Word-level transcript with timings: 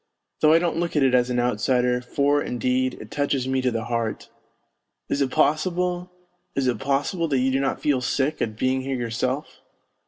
Though 0.39 0.51
I 0.51 0.57
don't 0.57 0.77
look 0.77 0.95
at 0.95 1.03
it 1.03 1.13
as 1.13 1.29
an 1.29 1.39
outsider, 1.39 2.01
for, 2.01 2.41
indeed, 2.41 2.95
it 2.95 3.11
touches 3.11 3.47
me 3.47 3.61
to 3.61 3.69
the 3.69 3.83
heart.... 3.83 4.29
Is 5.09 5.21
it 5.21 5.29
possible, 5.29 6.11
is 6.55 6.65
it 6.65 6.79
possible 6.79 7.27
that 7.27 7.37
you 7.37 7.51
do 7.51 7.59
not 7.59 7.81
feel 7.81 8.01
sick 8.01 8.41
at 8.41 8.57
being 8.57 8.81
here 8.81 8.97
yourself 8.97 9.59